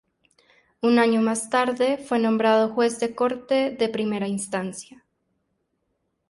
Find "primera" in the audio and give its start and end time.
3.87-4.27